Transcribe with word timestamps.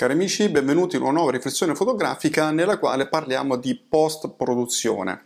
Cari 0.00 0.14
amici, 0.14 0.48
benvenuti 0.48 0.96
in 0.96 1.02
una 1.02 1.10
nuova 1.10 1.32
riflessione 1.32 1.74
fotografica 1.74 2.50
nella 2.52 2.78
quale 2.78 3.06
parliamo 3.06 3.56
di 3.56 3.74
post-produzione. 3.74 5.24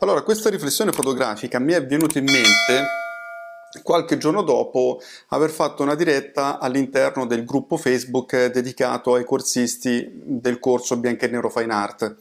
Allora, 0.00 0.22
questa 0.22 0.50
riflessione 0.50 0.90
fotografica 0.90 1.60
mi 1.60 1.74
è 1.74 1.86
venuta 1.86 2.18
in 2.18 2.24
mente 2.24 2.88
qualche 3.84 4.18
giorno 4.18 4.42
dopo 4.42 5.00
aver 5.28 5.50
fatto 5.50 5.84
una 5.84 5.94
diretta 5.94 6.58
all'interno 6.58 7.24
del 7.24 7.44
gruppo 7.44 7.76
Facebook 7.76 8.46
dedicato 8.46 9.14
ai 9.14 9.24
corsisti 9.24 10.10
del 10.12 10.58
corso 10.58 10.96
Bianco 10.96 11.26
e 11.26 11.28
Nero 11.28 11.48
Fine 11.48 11.72
Art. 11.72 12.16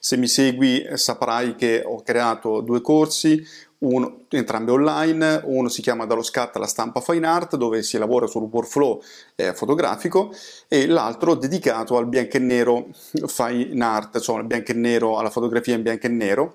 Se 0.00 0.16
mi 0.16 0.28
segui 0.28 0.86
saprai 0.94 1.56
che 1.56 1.82
ho 1.84 2.00
creato 2.02 2.62
due 2.62 2.80
corsi, 2.80 3.46
uno, 3.80 4.24
entrambi 4.28 4.70
online, 4.70 5.42
uno 5.44 5.68
si 5.68 5.82
chiama 5.82 6.06
Dallo 6.06 6.22
scatto 6.22 6.58
alla 6.58 6.66
stampa 6.66 7.00
fine 7.00 7.26
art 7.26 7.56
dove 7.56 7.82
si 7.82 7.98
lavora 7.98 8.26
sul 8.26 8.48
workflow 8.50 9.00
eh, 9.36 9.54
fotografico 9.54 10.32
e 10.66 10.86
l'altro 10.86 11.34
dedicato 11.34 11.96
al 11.96 12.08
bianco 12.08 12.36
e 12.36 12.40
nero 12.40 12.86
fine 13.26 13.84
art, 13.84 14.16
insomma 14.16 14.40
il 14.40 14.46
bianco 14.46 14.72
e 14.72 14.74
nero 14.74 15.18
alla 15.18 15.30
fotografia 15.30 15.74
in 15.74 15.82
bianco 15.82 16.06
e 16.06 16.10
nero 16.10 16.54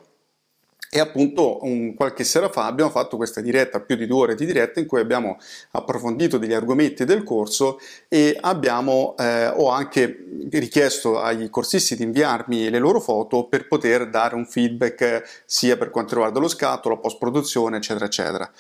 e 0.96 1.00
appunto 1.00 1.58
un, 1.64 1.96
qualche 1.96 2.24
sera 2.24 2.50
fa 2.50 2.68
abbiamo 2.68 2.92
fatto 2.92 3.18
questa 3.18 3.42
diretta, 3.42 3.80
più 3.80 3.96
di 3.96 4.06
due 4.06 4.20
ore 4.20 4.36
di 4.36 4.46
diretta, 4.46 4.80
in 4.80 4.86
cui 4.86 5.00
abbiamo 5.00 5.40
approfondito 5.72 6.38
degli 6.38 6.54
argomenti 6.54 7.04
del 7.04 7.24
corso 7.24 7.80
e 8.08 8.38
abbiamo, 8.40 9.16
eh, 9.18 9.48
ho 9.48 9.72
anche 9.72 10.24
richiesto 10.52 11.20
ai 11.20 11.50
corsisti 11.50 11.96
di 11.96 12.04
inviarmi 12.04 12.70
le 12.70 12.78
loro 12.78 13.00
foto 13.00 13.48
per 13.48 13.68
poter 13.68 14.08
dare 14.08 14.36
un 14.36 14.46
feedback 14.46 15.44
sia 15.48 15.78
per 15.78 15.90
quanto 15.90 16.14
riguarda 16.14 16.40
lo 16.40 16.48
scatto, 16.48 16.90
la 16.90 16.98
post 16.98 17.18
produzione, 17.18 17.78
eccetera, 17.78 18.06
eccetera. 18.06 18.52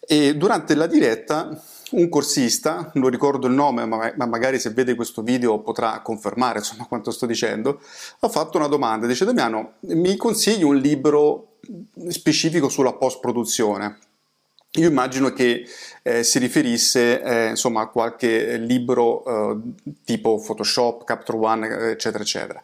E 0.00 0.34
durante 0.34 0.74
la 0.74 0.86
diretta 0.86 1.62
un 1.90 2.08
corsista, 2.08 2.90
non 2.94 3.10
ricordo 3.10 3.46
il 3.46 3.52
nome, 3.52 3.84
ma, 3.84 4.12
magari 4.16 4.58
se 4.58 4.70
vede 4.70 4.94
questo 4.94 5.22
video 5.22 5.60
potrà 5.60 6.00
confermare 6.00 6.58
insomma, 6.58 6.86
quanto 6.86 7.10
sto 7.10 7.26
dicendo, 7.26 7.80
ha 8.20 8.28
fatto 8.28 8.56
una 8.56 8.66
domanda, 8.66 9.06
dice 9.06 9.26
Damiano, 9.26 9.74
mi 9.80 10.16
consigli 10.16 10.62
un 10.62 10.76
libro 10.76 11.45
specifico 12.08 12.68
sulla 12.68 12.94
post-produzione. 12.94 13.98
Io 14.72 14.88
immagino 14.88 15.32
che 15.32 15.66
eh, 16.02 16.22
si 16.22 16.38
riferisse 16.38 17.22
eh, 17.22 17.48
insomma, 17.50 17.82
a 17.82 17.86
qualche 17.88 18.58
libro 18.58 19.24
eh, 19.24 19.58
tipo 20.04 20.38
Photoshop, 20.38 21.04
Capture 21.04 21.38
One, 21.38 21.90
eccetera, 21.90 22.22
eccetera. 22.22 22.62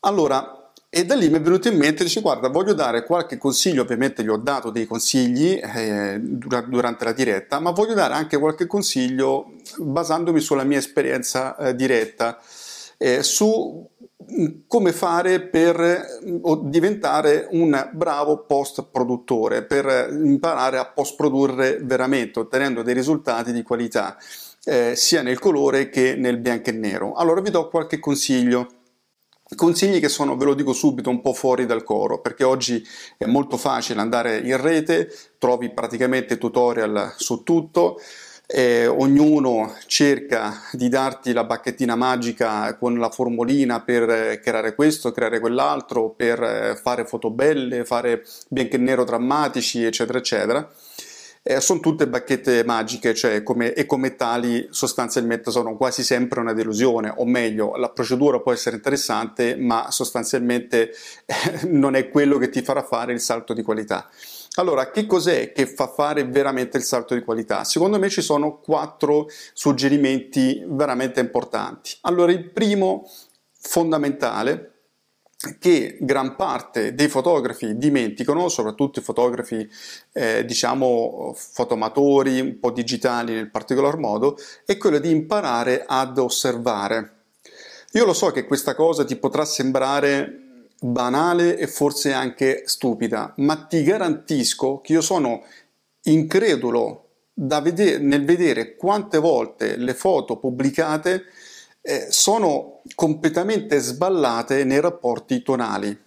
Allora, 0.00 0.64
e 0.96 1.04
da 1.04 1.16
lì 1.16 1.28
mi 1.28 1.38
è 1.38 1.40
venuto 1.40 1.66
in 1.66 1.76
mente, 1.76 2.04
dice 2.04 2.20
guarda, 2.20 2.48
voglio 2.48 2.72
dare 2.72 3.04
qualche 3.04 3.36
consiglio, 3.36 3.82
ovviamente 3.82 4.22
gli 4.22 4.28
ho 4.28 4.36
dato 4.36 4.70
dei 4.70 4.86
consigli 4.86 5.58
eh, 5.60 6.20
durante 6.20 7.04
la 7.04 7.12
diretta, 7.12 7.58
ma 7.58 7.72
voglio 7.72 7.94
dare 7.94 8.14
anche 8.14 8.38
qualche 8.38 8.68
consiglio 8.68 9.54
basandomi 9.78 10.38
sulla 10.38 10.62
mia 10.62 10.78
esperienza 10.78 11.56
eh, 11.56 11.74
diretta, 11.74 12.38
eh, 12.96 13.24
su 13.24 13.84
come 14.66 14.92
fare 14.92 15.40
per 15.40 16.20
diventare 16.62 17.46
un 17.50 17.90
bravo 17.92 18.44
post 18.44 18.86
produttore, 18.90 19.64
per 19.64 20.08
imparare 20.12 20.78
a 20.78 20.86
post 20.86 21.16
produrre 21.16 21.78
veramente, 21.82 22.40
ottenendo 22.40 22.82
dei 22.82 22.94
risultati 22.94 23.52
di 23.52 23.62
qualità, 23.62 24.16
eh, 24.64 24.96
sia 24.96 25.22
nel 25.22 25.38
colore 25.38 25.88
che 25.90 26.14
nel 26.16 26.38
bianco 26.38 26.70
e 26.70 26.72
nero. 26.72 27.12
Allora 27.14 27.40
vi 27.40 27.50
do 27.50 27.68
qualche 27.68 27.98
consiglio. 27.98 28.68
Consigli 29.54 30.00
che 30.00 30.08
sono, 30.08 30.36
ve 30.36 30.46
lo 30.46 30.54
dico 30.54 30.72
subito, 30.72 31.10
un 31.10 31.20
po' 31.20 31.34
fuori 31.34 31.66
dal 31.66 31.84
coro, 31.84 32.20
perché 32.20 32.44
oggi 32.44 32.82
è 33.18 33.26
molto 33.26 33.58
facile 33.58 34.00
andare 34.00 34.38
in 34.38 34.60
rete, 34.60 35.12
trovi 35.38 35.70
praticamente 35.70 36.38
tutorial 36.38 37.12
su 37.16 37.42
tutto, 37.42 38.00
eh, 38.46 38.86
ognuno 38.86 39.74
cerca 39.86 40.60
di 40.72 40.88
darti 40.88 41.32
la 41.32 41.44
bacchettina 41.44 41.96
magica 41.96 42.76
con 42.76 42.98
la 42.98 43.08
formulina 43.10 43.80
per 43.80 44.40
creare 44.40 44.74
questo, 44.74 45.12
creare 45.12 45.40
quell'altro, 45.40 46.10
per 46.10 46.42
eh, 46.42 46.76
fare 46.76 47.06
foto 47.06 47.30
belle, 47.30 47.84
fare 47.84 48.24
bianco 48.48 48.76
e 48.76 48.78
nero 48.78 49.04
drammatici, 49.04 49.84
eccetera, 49.84 50.18
eccetera. 50.18 50.70
Eh, 51.46 51.60
sono 51.60 51.80
tutte 51.80 52.08
bacchette 52.08 52.64
magiche, 52.64 53.12
cioè 53.12 53.42
come, 53.42 53.74
e 53.74 53.84
come 53.84 54.16
tali 54.16 54.66
sostanzialmente 54.70 55.50
sono 55.50 55.76
quasi 55.76 56.02
sempre 56.02 56.40
una 56.40 56.54
delusione, 56.54 57.12
o 57.14 57.26
meglio, 57.26 57.76
la 57.76 57.90
procedura 57.90 58.40
può 58.40 58.50
essere 58.50 58.76
interessante, 58.76 59.54
ma 59.54 59.90
sostanzialmente 59.90 60.90
eh, 61.26 61.66
non 61.68 61.96
è 61.96 62.08
quello 62.08 62.38
che 62.38 62.48
ti 62.48 62.62
farà 62.62 62.82
fare 62.82 63.12
il 63.12 63.20
salto 63.20 63.52
di 63.52 63.60
qualità. 63.60 64.08
Allora, 64.54 64.90
che 64.90 65.04
cos'è 65.04 65.52
che 65.52 65.66
fa 65.66 65.86
fare 65.86 66.24
veramente 66.24 66.78
il 66.78 66.82
salto 66.82 67.12
di 67.12 67.22
qualità? 67.22 67.62
Secondo 67.64 67.98
me 67.98 68.08
ci 68.08 68.22
sono 68.22 68.58
quattro 68.60 69.26
suggerimenti 69.52 70.64
veramente 70.66 71.20
importanti. 71.20 71.98
Allora, 72.02 72.32
il 72.32 72.48
primo 72.52 73.06
fondamentale 73.60 74.73
che 75.58 75.98
gran 76.00 76.36
parte 76.36 76.94
dei 76.94 77.08
fotografi 77.08 77.76
dimenticano, 77.76 78.48
soprattutto 78.48 78.98
i 78.98 79.02
fotografi 79.02 79.68
eh, 80.12 80.44
diciamo 80.44 81.34
fotomatori, 81.36 82.40
un 82.40 82.58
po' 82.58 82.70
digitali 82.70 83.34
nel 83.34 83.50
particolar 83.50 83.96
modo, 83.98 84.36
è 84.64 84.76
quello 84.76 84.98
di 84.98 85.10
imparare 85.10 85.84
ad 85.86 86.18
osservare. 86.18 87.12
Io 87.92 88.04
lo 88.04 88.12
so 88.12 88.30
che 88.30 88.44
questa 88.44 88.74
cosa 88.74 89.04
ti 89.04 89.16
potrà 89.16 89.44
sembrare 89.44 90.40
banale 90.80 91.56
e 91.56 91.66
forse 91.66 92.12
anche 92.12 92.62
stupida, 92.66 93.32
ma 93.36 93.56
ti 93.56 93.82
garantisco 93.82 94.80
che 94.80 94.92
io 94.92 95.00
sono 95.00 95.44
incredulo 96.02 97.04
vedere, 97.34 97.98
nel 97.98 98.24
vedere 98.24 98.76
quante 98.76 99.18
volte 99.18 99.76
le 99.76 99.94
foto 99.94 100.36
pubblicate 100.36 101.24
eh, 101.86 102.06
sono 102.08 102.80
completamente 102.94 103.78
sballate 103.78 104.64
nei 104.64 104.80
rapporti 104.80 105.42
tonali 105.42 106.00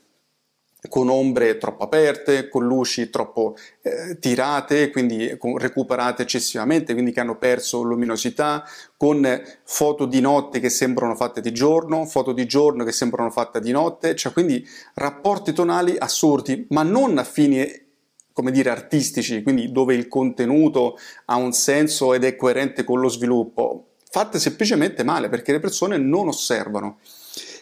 con 0.90 1.10
ombre 1.10 1.58
troppo 1.58 1.84
aperte, 1.84 2.50
con 2.50 2.66
luci 2.66 3.10
troppo 3.10 3.56
eh, 3.82 4.18
tirate, 4.20 4.90
quindi 4.90 5.38
recuperate 5.58 6.24
eccessivamente, 6.24 6.94
quindi 6.94 7.12
che 7.12 7.20
hanno 7.20 7.38
perso 7.38 7.82
luminosità, 7.82 8.64
con 8.96 9.42
foto 9.64 10.06
di 10.06 10.22
notte 10.22 10.60
che 10.60 10.70
sembrano 10.70 11.16
fatte 11.16 11.42
di 11.42 11.52
giorno, 11.52 12.06
foto 12.06 12.32
di 12.32 12.46
giorno 12.46 12.84
che 12.84 12.92
sembrano 12.92 13.30
fatte 13.30 13.60
di 13.60 13.72
notte, 13.72 14.16
cioè 14.16 14.32
quindi 14.32 14.66
rapporti 14.96 15.54
tonali 15.54 15.96
assurdi, 15.98 16.66
ma 16.70 16.84
non 16.84 17.18
a 17.18 17.24
fini 17.24 17.86
come 18.32 18.52
dire 18.52 18.70
artistici, 18.70 19.42
quindi 19.42 19.72
dove 19.72 19.96
il 19.96 20.08
contenuto 20.08 20.98
ha 21.26 21.36
un 21.36 21.54
senso 21.54 22.14
ed 22.14 22.24
è 22.24 22.36
coerente 22.36 22.84
con 22.84 23.00
lo 23.00 23.10
sviluppo, 23.10 23.97
fatte 24.18 24.40
semplicemente 24.40 25.04
male 25.04 25.30
perché 25.30 25.52
le 25.52 25.60
persone 25.60 25.98
non 25.98 26.28
osservano. 26.28 26.98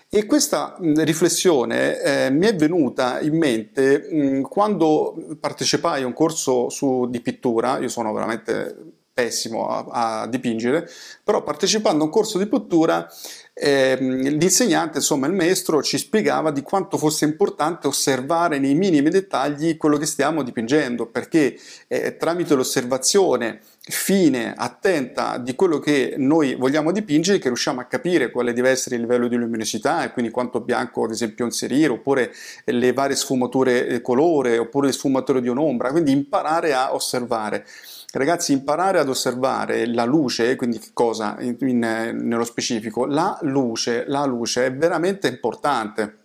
E 0.10 0.26
questa 0.26 0.78
riflessione 0.80 2.00
eh, 2.00 2.30
mi 2.30 2.46
è 2.46 2.56
venuta 2.56 3.20
in 3.20 3.38
mente 3.38 4.08
mh, 4.10 4.42
quando 4.44 5.36
partecipai 5.38 6.04
a 6.04 6.06
un 6.06 6.14
corso 6.14 6.70
su, 6.70 7.08
di 7.10 7.20
pittura, 7.20 7.80
io 7.80 7.90
sono 7.90 8.14
veramente 8.14 8.94
pessimo 9.12 9.68
a, 9.68 10.22
a 10.22 10.28
dipingere, 10.28 10.90
però 11.24 11.44
partecipando 11.44 12.04
a 12.04 12.06
un 12.06 12.12
corso 12.12 12.38
di 12.38 12.48
pittura 12.48 13.06
eh, 13.54 13.98
l'insegnante, 14.00 14.98
insomma 14.98 15.28
il 15.28 15.34
maestro, 15.34 15.82
ci 15.82 15.98
spiegava 15.98 16.52
di 16.52 16.62
quanto 16.62 16.98
fosse 16.98 17.24
importante 17.26 17.88
osservare 17.88 18.60
nei 18.60 18.76
minimi 18.76 19.10
dettagli 19.10 19.78
quello 19.78 19.98
che 19.98 20.06
stiamo 20.06 20.44
dipingendo, 20.44 21.08
perché 21.08 21.58
eh, 21.88 22.18
tramite 22.18 22.56
l'osservazione 22.56 23.62
fine, 23.88 24.54
attenta 24.56 25.38
di 25.38 25.54
quello 25.54 25.78
che 25.78 26.16
noi 26.18 26.56
vogliamo 26.56 26.92
dipingere, 26.92 27.38
che 27.38 27.48
riusciamo 27.48 27.82
a 27.82 27.84
capire 27.84 28.32
quale 28.32 28.52
deve 28.52 28.72
essere 28.72 28.96
il 28.96 29.02
livello 29.02 29.28
di 29.28 29.36
luminosità 29.36 30.04
e 30.04 30.12
quindi 30.12 30.32
quanto 30.32 30.60
bianco 30.62 31.04
ad 31.04 31.12
esempio 31.12 31.46
inserire, 31.46 31.92
oppure 31.92 32.34
le 32.66 32.94
varie 32.94 33.16
sfumature 33.16 33.88
di 33.88 34.02
colore, 34.02 34.58
oppure 34.58 34.88
le 34.88 34.94
sfumature 34.94 35.40
di 35.40 35.50
un'ombra, 35.50 35.92
quindi 35.92 36.12
imparare 36.12 36.74
a 36.74 36.94
osservare. 36.96 37.66
Ragazzi, 38.12 38.54
imparare 38.54 39.00
ad 39.00 39.10
osservare 39.10 39.86
la 39.86 40.06
luce, 40.06 40.56
quindi 40.56 40.80
che 40.80 40.90
cosa 40.94 41.36
in, 41.40 41.56
in, 41.60 41.80
nello 42.24 42.46
specifico? 42.46 43.06
La 43.06 43.38
luce, 43.42 44.06
la 44.08 44.26
luce 44.26 44.66
è 44.66 44.74
veramente 44.74 45.28
importante 45.28 46.25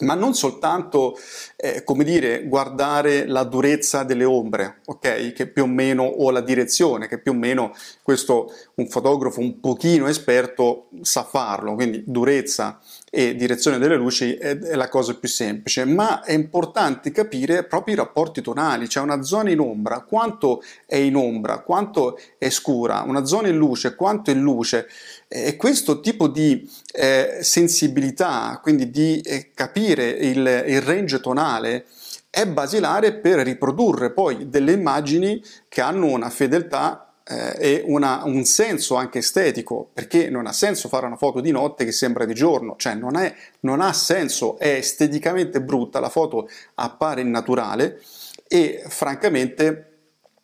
ma 0.00 0.14
non 0.14 0.34
soltanto, 0.34 1.16
eh, 1.56 1.82
come 1.82 2.04
dire, 2.04 2.46
guardare 2.46 3.26
la 3.26 3.44
durezza 3.44 4.02
delle 4.02 4.24
ombre, 4.24 4.80
ok? 4.84 5.32
Che 5.32 5.46
più 5.46 5.62
o 5.62 5.66
meno, 5.66 6.02
o 6.02 6.30
la 6.30 6.42
direzione, 6.42 7.08
che 7.08 7.18
più 7.18 7.32
o 7.32 7.34
meno 7.34 7.72
questo 8.02 8.52
un 8.74 8.88
fotografo 8.88 9.40
un 9.40 9.58
pochino 9.58 10.06
esperto 10.06 10.88
sa 11.00 11.24
farlo, 11.24 11.74
quindi 11.74 12.02
durezza 12.06 12.78
e 13.08 13.36
direzione 13.36 13.78
delle 13.78 13.96
luci 13.96 14.34
è, 14.34 14.58
è, 14.58 14.74
la 14.74 14.88
cosa 14.88 15.14
più 15.14 15.28
semplice, 15.28 15.84
ma 15.84 16.22
è 16.22 16.32
importante 16.32 17.12
capire 17.12 17.64
proprio 17.64 17.94
i 17.94 17.98
rapporti 17.98 18.42
tonali, 18.42 18.88
cioè 18.88 19.02
una 19.02 19.22
zona 19.22 19.50
in 19.50 19.60
ombra, 19.60 20.00
quanto 20.00 20.62
è 20.84 20.96
in 20.96 21.14
ombra, 21.14 21.60
quanto 21.60 22.18
è 22.36 22.50
scura, 22.50 23.02
una 23.06 23.24
zona 23.24 23.48
in 23.48 23.56
luce, 23.56 23.94
quanto 23.94 24.30
è 24.30 24.34
in 24.34 24.40
luce. 24.40 24.88
E 25.28 25.56
questo 25.56 26.00
tipo 26.00 26.28
di 26.28 26.68
eh, 26.92 27.38
sensibilità, 27.40 28.58
quindi 28.62 28.90
di 28.90 29.20
eh, 29.20 29.50
capire 29.54 30.08
il, 30.08 30.64
il 30.66 30.82
range 30.82 31.20
tonale, 31.20 31.86
è 32.28 32.46
basilare 32.46 33.14
per 33.14 33.38
riprodurre 33.38 34.12
poi 34.12 34.50
delle 34.50 34.72
immagini 34.72 35.42
che 35.68 35.80
hanno 35.80 36.06
una 36.06 36.28
fedeltà 36.28 37.05
e 37.28 37.82
una, 37.86 38.22
un 38.24 38.44
senso 38.44 38.94
anche 38.94 39.18
estetico, 39.18 39.90
perché 39.92 40.30
non 40.30 40.46
ha 40.46 40.52
senso 40.52 40.88
fare 40.88 41.06
una 41.06 41.16
foto 41.16 41.40
di 41.40 41.50
notte 41.50 41.84
che 41.84 41.92
sembra 41.92 42.24
di 42.24 42.34
giorno, 42.34 42.76
cioè 42.76 42.94
non, 42.94 43.16
è, 43.16 43.34
non 43.60 43.80
ha 43.80 43.92
senso, 43.92 44.58
è 44.58 44.68
esteticamente 44.68 45.60
brutta, 45.60 45.98
la 45.98 46.08
foto 46.08 46.48
appare 46.74 47.22
innaturale 47.22 48.00
e 48.46 48.84
francamente 48.86 49.96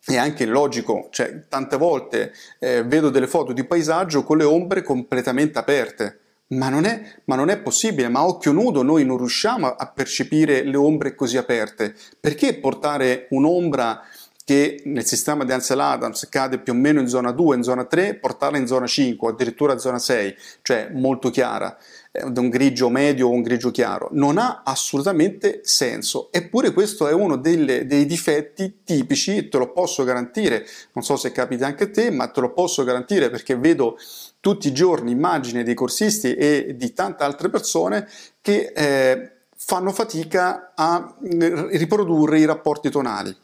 è 0.05 0.17
anche 0.17 0.45
logico, 0.45 1.07
cioè 1.11 1.47
tante 1.47 1.77
volte 1.77 2.33
eh, 2.59 2.83
vedo 2.83 3.09
delle 3.09 3.27
foto 3.27 3.53
di 3.53 3.63
paesaggio 3.63 4.23
con 4.23 4.37
le 4.37 4.43
ombre 4.43 4.81
completamente 4.83 5.59
aperte. 5.59 6.17
Ma 6.47 6.69
non, 6.69 6.83
è, 6.83 7.01
ma 7.25 7.35
non, 7.35 7.49
è, 7.49 7.57
possibile, 7.57 8.09
ma 8.09 8.19
a 8.19 8.27
occhio 8.27 8.51
nudo 8.51 8.83
noi 8.83 9.05
non 9.05 9.17
riusciamo 9.17 9.67
a 9.67 9.87
percepire 9.87 10.63
le 10.63 10.77
ombre 10.77 11.15
così 11.15 11.37
aperte. 11.37 11.95
Perché 12.19 12.55
portare 12.55 13.27
un'ombra 13.29 14.01
che 14.45 14.81
nel 14.85 15.05
sistema 15.05 15.45
di 15.45 15.51
Ansel 15.53 15.79
Adams 15.79 16.27
cade 16.29 16.59
più 16.59 16.73
o 16.73 16.75
meno 16.75 16.99
in 16.99 17.07
zona 17.07 17.31
2, 17.31 17.55
in 17.55 17.63
zona 17.63 17.85
3, 17.85 18.15
portarla 18.15 18.57
in 18.57 18.67
zona 18.67 18.87
5 18.87 19.27
o 19.27 19.31
addirittura 19.31 19.73
in 19.73 19.79
zona 19.79 19.99
6, 19.99 20.35
cioè 20.61 20.89
molto 20.91 21.29
chiara, 21.29 21.77
eh, 22.11 22.29
da 22.29 22.41
un 22.41 22.49
grigio 22.49 22.89
medio 22.89 23.27
o 23.27 23.31
un 23.31 23.41
grigio 23.41 23.71
chiaro, 23.71 24.09
non 24.11 24.37
ha 24.37 24.63
assolutamente 24.65 25.61
senso. 25.63 26.29
Eppure 26.31 26.73
questo 26.73 27.07
è 27.07 27.13
uno 27.13 27.37
delle, 27.37 27.85
dei 27.85 28.05
difetti 28.05 28.81
tipici, 28.83 29.47
te 29.47 29.57
lo 29.57 29.71
posso 29.71 30.03
garantire, 30.03 30.65
non 30.93 31.03
so 31.03 31.15
se 31.15 31.31
capita 31.31 31.65
anche 31.65 31.85
a 31.85 31.89
te, 31.89 32.11
ma 32.11 32.27
te 32.27 32.41
lo 32.41 32.51
posso 32.51 32.83
garantire 32.83 33.29
perché 33.29 33.55
vedo 33.55 33.97
tutti 34.41 34.67
i 34.67 34.73
giorni 34.73 35.11
immagini 35.11 35.63
dei 35.63 35.73
corsisti 35.73 36.33
e 36.33 36.75
di 36.75 36.93
tante 36.93 37.23
altre 37.23 37.49
persone 37.49 38.09
che 38.41 38.73
eh, 38.75 39.31
fanno 39.55 39.91
fatica 39.91 40.73
a 40.75 41.15
riprodurre 41.21 42.39
i 42.39 42.45
rapporti 42.45 42.89
tonali. 42.89 43.42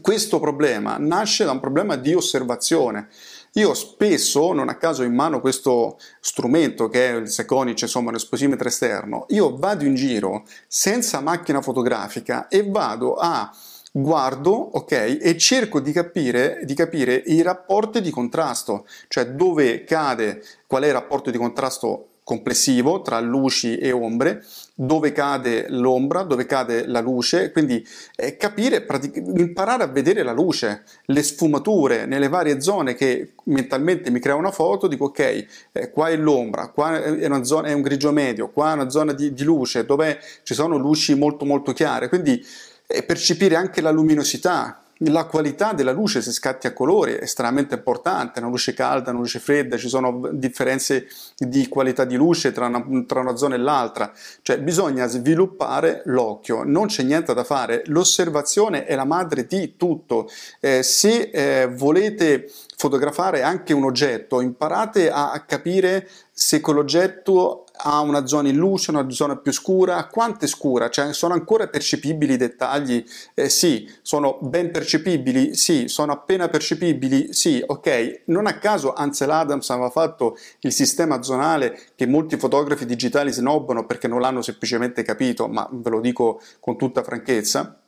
Questo 0.00 0.40
problema 0.40 0.96
nasce 0.98 1.44
da 1.44 1.52
un 1.52 1.60
problema 1.60 1.94
di 1.94 2.12
osservazione. 2.12 3.08
Io 3.52 3.72
spesso, 3.72 4.52
non 4.52 4.68
a 4.68 4.76
caso 4.76 5.04
in 5.04 5.14
mano 5.14 5.40
questo 5.40 5.96
strumento 6.18 6.88
che 6.88 7.08
è 7.08 7.14
il 7.14 7.28
Seconic, 7.28 7.82
insomma 7.82 8.08
un 8.08 8.16
esposimetro 8.16 8.66
esterno, 8.66 9.26
io 9.28 9.56
vado 9.56 9.84
in 9.84 9.94
giro 9.94 10.44
senza 10.66 11.20
macchina 11.20 11.62
fotografica 11.62 12.48
e 12.48 12.68
vado 12.68 13.14
a 13.14 13.48
guardo, 13.92 14.52
ok, 14.52 15.18
e 15.22 15.38
cerco 15.38 15.80
di 15.80 15.92
capire, 15.92 16.60
di 16.64 16.74
capire 16.74 17.14
i 17.14 17.40
rapporti 17.40 18.00
di 18.00 18.10
contrasto, 18.10 18.86
cioè 19.06 19.26
dove 19.26 19.84
cade, 19.84 20.42
qual 20.66 20.82
è 20.82 20.88
il 20.88 20.92
rapporto 20.92 21.30
di 21.30 21.38
contrasto 21.38 22.08
complessivo 22.26 23.02
tra 23.02 23.20
luci 23.20 23.78
e 23.78 23.92
ombre, 23.92 24.44
dove 24.74 25.12
cade 25.12 25.66
l'ombra, 25.68 26.24
dove 26.24 26.44
cade 26.44 26.84
la 26.84 26.98
luce, 26.98 27.52
quindi 27.52 27.86
eh, 28.16 28.36
capire, 28.36 28.82
pratic- 28.82 29.22
imparare 29.36 29.84
a 29.84 29.86
vedere 29.86 30.24
la 30.24 30.32
luce, 30.32 30.82
le 31.04 31.22
sfumature 31.22 32.04
nelle 32.04 32.26
varie 32.26 32.60
zone 32.60 32.94
che 32.94 33.34
mentalmente 33.44 34.10
mi 34.10 34.18
crea 34.18 34.34
una 34.34 34.50
foto, 34.50 34.88
dico 34.88 35.04
ok, 35.04 35.46
eh, 35.70 35.90
qua 35.92 36.08
è 36.08 36.16
l'ombra, 36.16 36.66
qua 36.70 37.00
è, 37.00 37.26
una 37.26 37.44
zona, 37.44 37.68
è 37.68 37.72
un 37.72 37.82
grigio 37.82 38.10
medio, 38.10 38.50
qua 38.50 38.72
è 38.72 38.74
una 38.74 38.90
zona 38.90 39.12
di, 39.12 39.32
di 39.32 39.44
luce 39.44 39.84
dove 39.84 40.18
ci 40.42 40.54
sono 40.54 40.76
luci 40.76 41.14
molto 41.14 41.44
molto 41.44 41.72
chiare, 41.72 42.08
quindi 42.08 42.44
eh, 42.88 43.04
percepire 43.04 43.54
anche 43.54 43.80
la 43.80 43.92
luminosità, 43.92 44.82
la 45.00 45.24
qualità 45.24 45.72
della 45.72 45.92
luce 45.92 46.22
se 46.22 46.32
scatti 46.32 46.66
a 46.66 46.72
colori 46.72 47.12
è 47.12 47.22
estremamente 47.22 47.74
importante, 47.74 48.38
una 48.40 48.48
luce 48.48 48.72
calda, 48.72 49.10
una 49.10 49.20
luce 49.20 49.38
fredda, 49.38 49.76
ci 49.76 49.88
sono 49.88 50.30
differenze 50.32 51.06
di 51.36 51.68
qualità 51.68 52.04
di 52.04 52.16
luce 52.16 52.52
tra 52.52 52.66
una, 52.66 53.04
tra 53.06 53.20
una 53.20 53.36
zona 53.36 53.56
e 53.56 53.58
l'altra, 53.58 54.12
cioè 54.42 54.58
bisogna 54.58 55.06
sviluppare 55.06 56.02
l'occhio, 56.06 56.62
non 56.64 56.86
c'è 56.86 57.02
niente 57.02 57.34
da 57.34 57.44
fare, 57.44 57.82
l'osservazione 57.86 58.86
è 58.86 58.94
la 58.94 59.04
madre 59.04 59.46
di 59.46 59.76
tutto, 59.76 60.28
eh, 60.60 60.82
se 60.82 61.30
eh, 61.32 61.66
volete 61.66 62.50
fotografare 62.76 63.42
anche 63.42 63.72
un 63.72 63.84
oggetto, 63.84 64.42
imparate 64.42 65.10
a 65.10 65.42
capire 65.46 66.08
se 66.30 66.60
quell'oggetto 66.60 67.64
ha 67.78 68.00
una 68.00 68.26
zona 68.26 68.48
in 68.48 68.56
luce, 68.56 68.90
una 68.90 69.08
zona 69.10 69.36
più 69.36 69.52
scura, 69.52 70.06
quanto 70.06 70.44
è 70.44 70.48
scura, 70.48 70.90
cioè 70.90 71.14
sono 71.14 71.32
ancora 71.32 71.68
percepibili 71.68 72.34
i 72.34 72.36
dettagli? 72.36 73.02
Eh, 73.34 73.48
sì, 73.48 73.90
sono 74.02 74.38
ben 74.42 74.70
percepibili? 74.70 75.54
Sì, 75.54 75.88
sono 75.88 76.12
appena 76.12 76.48
percepibili? 76.48 77.32
Sì, 77.32 77.62
ok. 77.66 78.22
Non 78.26 78.46
a 78.46 78.58
caso 78.58 78.92
Ansel 78.92 79.30
Adams 79.30 79.70
aveva 79.70 79.90
fatto 79.90 80.36
il 80.60 80.72
sistema 80.72 81.22
zonale 81.22 81.78
che 81.94 82.06
molti 82.06 82.36
fotografi 82.36 82.84
digitali 82.84 83.32
snobbano 83.32 83.86
perché 83.86 84.06
non 84.06 84.20
l'hanno 84.20 84.42
semplicemente 84.42 85.02
capito, 85.02 85.48
ma 85.48 85.66
ve 85.70 85.90
lo 85.90 86.00
dico 86.00 86.40
con 86.60 86.76
tutta 86.76 87.02
franchezza, 87.02 87.78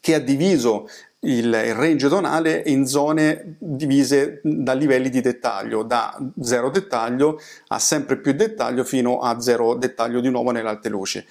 che 0.00 0.14
ha 0.14 0.20
diviso 0.20 0.86
il, 1.24 1.74
range 1.74 2.08
tonale 2.08 2.62
in 2.66 2.86
zone 2.86 3.56
divise 3.58 4.40
da 4.42 4.72
livelli 4.72 5.10
di 5.10 5.20
dettaglio, 5.20 5.82
da 5.82 6.16
zero 6.40 6.70
dettaglio 6.70 7.40
a 7.68 7.78
sempre 7.78 8.18
più 8.18 8.32
dettaglio 8.32 8.84
fino 8.84 9.18
a 9.20 9.40
zero 9.40 9.74
dettaglio 9.74 10.20
di 10.20 10.30
nuovo 10.30 10.50
nelle 10.50 10.68
alte 10.68 10.88
luci. 10.88 11.24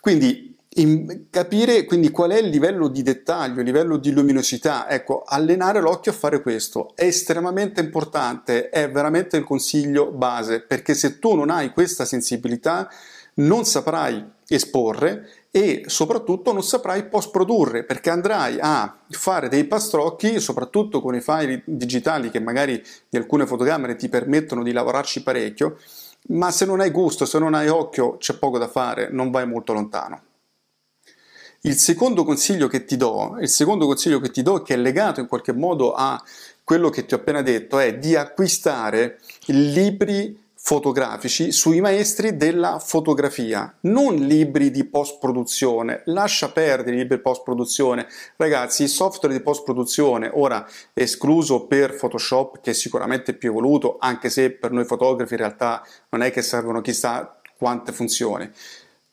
Quindi 0.00 0.54
in, 0.76 1.26
capire 1.30 1.84
quindi 1.84 2.10
qual 2.10 2.30
è 2.30 2.38
il 2.38 2.48
livello 2.48 2.88
di 2.88 3.02
dettaglio, 3.02 3.60
il 3.60 3.66
livello 3.66 3.96
di 3.96 4.10
luminosità, 4.10 4.88
ecco, 4.88 5.22
allenare 5.24 5.80
l'occhio 5.80 6.12
a 6.12 6.14
fare 6.14 6.42
questo 6.42 6.92
è 6.94 7.04
estremamente 7.04 7.80
importante, 7.80 8.68
è 8.68 8.90
veramente 8.90 9.36
il 9.36 9.44
consiglio 9.44 10.10
base, 10.10 10.60
perché 10.60 10.94
se 10.94 11.18
tu 11.18 11.34
non 11.34 11.50
hai 11.50 11.70
questa 11.70 12.04
sensibilità 12.04 12.90
non 13.34 13.64
saprai 13.64 14.24
esporre 14.48 15.28
e 15.50 15.84
soprattutto 15.86 16.52
non 16.52 16.62
saprai 16.62 17.08
post 17.08 17.30
produrre 17.30 17.84
perché 17.84 18.10
andrai 18.10 18.58
a 18.60 18.98
fare 19.08 19.48
dei 19.48 19.64
pastrocchi 19.64 20.40
soprattutto 20.40 21.00
con 21.00 21.14
i 21.14 21.20
file 21.20 21.62
digitali 21.64 22.30
che 22.30 22.40
magari 22.40 22.82
di 23.08 23.16
alcune 23.16 23.46
fotocamere 23.46 23.96
ti 23.96 24.08
permettono 24.08 24.62
di 24.62 24.72
lavorarci 24.72 25.22
parecchio 25.22 25.76
ma 26.28 26.50
se 26.50 26.64
non 26.64 26.80
hai 26.80 26.90
gusto, 26.90 27.24
se 27.24 27.38
non 27.38 27.54
hai 27.54 27.68
occhio 27.68 28.16
c'è 28.16 28.34
poco 28.34 28.58
da 28.58 28.68
fare, 28.68 29.08
non 29.10 29.30
vai 29.30 29.46
molto 29.46 29.72
lontano. 29.72 30.22
Il 31.62 31.74
secondo 31.76 32.24
consiglio 32.24 32.68
che 32.68 32.84
ti 32.84 32.96
do, 32.96 33.36
il 33.40 33.48
secondo 33.48 33.86
consiglio 33.86 34.20
che 34.20 34.30
ti 34.30 34.42
do 34.42 34.62
che 34.62 34.74
è 34.74 34.76
legato 34.76 35.20
in 35.20 35.26
qualche 35.26 35.52
modo 35.52 35.92
a 35.92 36.22
quello 36.62 36.90
che 36.90 37.06
ti 37.06 37.14
ho 37.14 37.16
appena 37.16 37.42
detto 37.42 37.78
è 37.78 37.96
di 37.98 38.14
acquistare 38.14 39.20
libri 39.46 40.44
fotografici 40.66 41.52
sui 41.52 41.80
maestri 41.80 42.36
della 42.36 42.80
fotografia, 42.80 43.72
non 43.82 44.16
libri 44.16 44.72
di 44.72 44.82
post 44.82 45.20
produzione. 45.20 46.02
Lascia 46.06 46.50
perdere 46.50 46.96
i 46.96 46.98
libri 46.98 47.18
di 47.18 47.22
post 47.22 47.44
produzione. 47.44 48.08
Ragazzi, 48.34 48.82
il 48.82 48.88
software 48.88 49.32
di 49.32 49.40
post 49.40 49.62
produzione, 49.62 50.28
ora 50.34 50.66
escluso 50.92 51.66
per 51.66 51.94
Photoshop, 51.94 52.60
che 52.60 52.72
è 52.72 52.74
sicuramente 52.74 53.34
più 53.34 53.50
evoluto, 53.50 53.96
anche 54.00 54.28
se 54.28 54.50
per 54.50 54.72
noi 54.72 54.84
fotografi 54.84 55.34
in 55.34 55.38
realtà 55.38 55.86
non 56.08 56.22
è 56.22 56.32
che 56.32 56.42
servono 56.42 56.80
chissà 56.80 57.40
quante 57.56 57.92
funzioni, 57.92 58.50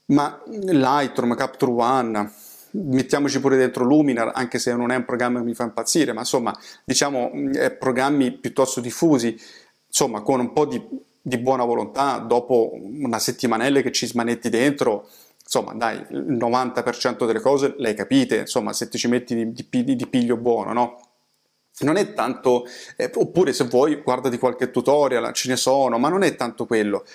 ma 0.05 0.41
Lightroom, 0.47 1.35
Capture 1.35 1.71
One, 1.71 2.31
mettiamoci 2.71 3.39
pure 3.39 3.57
dentro 3.57 3.83
Luminar, 3.83 4.31
anche 4.33 4.57
se 4.57 4.73
non 4.73 4.89
è 4.89 4.95
un 4.95 5.05
programma 5.05 5.37
che 5.37 5.45
mi 5.45 5.53
fa 5.53 5.65
impazzire, 5.65 6.13
ma 6.13 6.21
insomma, 6.21 6.57
diciamo, 6.83 7.29
programmi 7.77 8.31
piuttosto 8.31 8.81
diffusi, 8.81 9.39
insomma, 9.85 10.21
con 10.21 10.39
un 10.39 10.51
po' 10.51 10.65
di 10.65 11.11
di 11.25 11.37
buona 11.37 11.63
volontà, 11.63 12.17
dopo 12.17 12.73
una 12.73 13.17
settimanella 13.17 13.79
che 13.79 13.93
ci 13.93 14.05
smanetti 14.05 14.49
dentro, 14.49 15.07
insomma, 15.41 15.73
dai, 15.73 16.05
il 16.09 16.35
90% 16.37 17.25
delle 17.25 17.39
cose 17.39 17.75
le 17.77 17.93
capite, 17.93 18.39
insomma, 18.39 18.73
se 18.73 18.89
ti 18.89 18.97
ci 18.97 19.07
metti 19.07 19.33
di, 19.33 19.67
di, 19.69 19.95
di 19.95 20.07
piglio 20.07 20.35
buono, 20.35 20.73
no? 20.73 20.99
Non 21.79 21.95
è 21.95 22.13
tanto, 22.13 22.65
eh, 22.97 23.09
oppure 23.15 23.53
se 23.53 23.63
vuoi 23.63 24.01
guardati 24.03 24.37
qualche 24.37 24.69
tutorial, 24.69 25.33
ce 25.33 25.47
ne 25.47 25.55
sono, 25.55 25.97
ma 25.97 26.09
non 26.09 26.23
è 26.23 26.35
tanto 26.35 26.65
quello. 26.65 27.05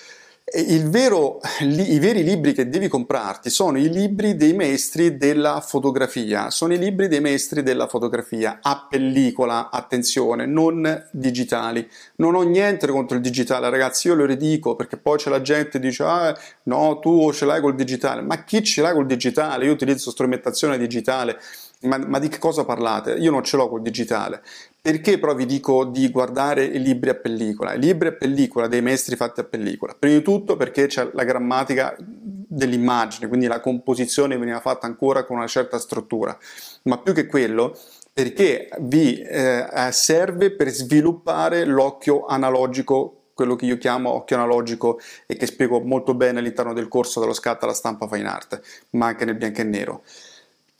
Vero, 0.51 1.41
I 1.61 1.99
veri 1.99 2.23
libri 2.23 2.55
che 2.55 2.71
devi 2.71 2.89
comprarti 2.89 3.51
sono 3.51 3.77
i 3.77 3.91
libri 3.91 4.35
dei 4.35 4.55
maestri 4.55 5.19
della 5.19 5.61
fotografia, 5.61 6.49
sono 6.49 6.73
i 6.73 6.79
libri 6.79 7.07
dei 7.07 7.21
maestri 7.21 7.63
della 7.63 7.87
fotografia 7.87 8.61
a 8.63 8.87
pellicola, 8.89 9.69
attenzione, 9.69 10.47
non 10.47 11.07
digitali. 11.13 11.87
Non 12.17 12.35
ho 12.35 12.43
niente 12.43 12.87
contro 12.87 13.17
il 13.17 13.23
digitale, 13.23 13.69
ragazzi, 13.69 14.07
io 14.07 14.15
lo 14.15 14.25
ridico 14.25 14.75
perché 14.75 14.97
poi 14.97 15.19
c'è 15.19 15.29
la 15.29 15.43
gente 15.43 15.73
che 15.73 15.81
dice 15.81 16.03
ah, 16.05 16.35
no, 16.63 16.99
tu 16.99 17.31
ce 17.31 17.45
l'hai 17.45 17.61
col 17.61 17.75
digitale, 17.75 18.23
ma 18.23 18.43
chi 18.45 18.63
ce 18.65 18.81
l'ha 18.81 18.95
col 18.95 19.07
digitale? 19.07 19.67
Io 19.67 19.73
utilizzo 19.73 20.11
strumentazione 20.11 20.79
digitale. 20.79 21.39
Ma, 21.83 21.97
ma, 21.99 22.19
di 22.19 22.29
che 22.29 22.39
cosa 22.39 22.65
parlate? 22.65 23.13
Io 23.13 23.31
non 23.31 23.45
ce 23.45 23.57
l'ho 23.57 23.69
col 23.69 23.83
digitale. 23.83 24.43
Perché 24.81 25.19
però 25.19 25.35
vi 25.35 25.47
dico 25.47 25.85
di 25.85 26.11
guardare 26.11 26.65
i 26.65 26.83
libri 26.83 27.11
a 27.11 27.15
pellicola? 27.15 27.75
I 27.75 27.79
libri 27.79 28.09
a 28.09 28.13
pellicola 28.13 28.67
dei 28.67 28.83
maestri 28.83 29.15
fatti 29.15 29.41
a 29.41 29.45
pellicola. 29.45 29.95
Prima 29.97 30.17
di 30.17 30.23
tutto 30.23 30.57
perché 30.57 30.87
c'è 30.87 31.09
la 31.13 31.23
grammatica 31.23 31.95
dell'immagine, 31.99 33.29
quindi 33.29 33.47
la 33.47 33.61
composizione 33.61 34.37
veniva 34.37 34.59
fatta 34.59 34.87
ancora 34.87 35.25
con 35.25 35.37
una 35.37 35.47
certa 35.47 35.79
struttura. 35.79 36.37
Ma 36.85 36.99
più 36.99 37.13
che 37.13 37.27
quello, 37.27 37.79
perché 38.13 38.69
vi 38.81 39.21
eh, 39.21 39.69
serve 39.93 40.51
per 40.51 40.71
sviluppare 40.71 41.65
l'occhio 41.65 42.27
analogico 42.27 43.13
quello 43.39 43.55
che 43.55 43.67
io 43.67 43.79
chiamo 43.79 44.11
occhio 44.11 44.35
analogico 44.35 44.99
e 45.25 45.37
che 45.37 45.47
spiego 45.47 45.79
molto 45.79 46.13
bene 46.15 46.41
all'interno 46.41 46.73
del 46.73 46.89
corso 46.89 47.21
dello 47.21 47.33
scatto 47.33 47.67
alla 47.67 47.75
stampa 47.75 48.09
fine 48.09 48.27
art, 48.27 48.61
ma 48.91 49.07
anche 49.07 49.25
nel 49.25 49.37
bianco 49.37 49.61
e 49.61 49.65
nero. 49.65 50.03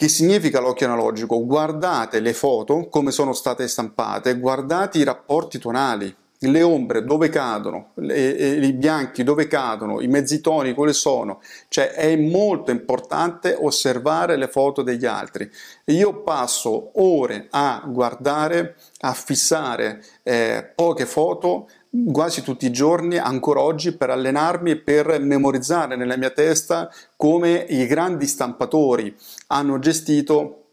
Che 0.01 0.07
significa 0.07 0.61
l'occhio 0.61 0.87
analogico? 0.87 1.45
Guardate 1.45 2.21
le 2.21 2.33
foto 2.33 2.87
come 2.89 3.11
sono 3.11 3.33
state 3.33 3.67
stampate, 3.67 4.39
guardate 4.39 4.99
i 4.99 5.03
rapporti 5.03 5.59
tonali, 5.59 6.15
le 6.39 6.63
ombre 6.63 7.03
dove 7.03 7.29
cadono, 7.31 7.95
i 7.97 8.73
bianchi 8.75 9.25
dove 9.25 9.49
cadono, 9.49 10.01
i 10.01 10.07
mezzi 10.07 10.41
toni 10.41 10.73
quali 10.73 10.93
sono, 10.93 11.41
cioè 11.67 11.95
è 11.95 12.15
molto 12.15 12.71
importante 12.71 13.57
osservare 13.59 14.37
le 14.37 14.47
foto 14.47 14.83
degli 14.83 15.05
altri. 15.05 15.51
Io 15.87 16.23
passo 16.23 16.93
ore 17.03 17.49
a 17.51 17.83
guardare, 17.85 18.77
a 19.01 19.13
fissare 19.13 20.01
eh, 20.23 20.71
poche 20.77 21.07
foto 21.07 21.69
quasi 22.13 22.43
tutti 22.43 22.67
i 22.67 22.73
giorni, 22.73 23.17
ancora 23.17 23.61
oggi, 23.61 23.97
per 23.97 24.11
allenarmi 24.11 24.73
e 24.73 24.77
per 24.79 25.21
memorizzare 25.21 25.97
nella 25.97 26.17
mia 26.17 26.31
testa 26.31 26.91
come 27.17 27.67
i 27.69 27.87
grandi 27.87 28.27
stampatori 28.27 29.15
hanno 29.49 29.79
gestito 29.79 30.68